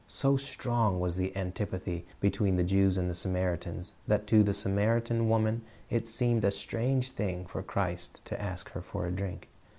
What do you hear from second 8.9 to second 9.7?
a drink.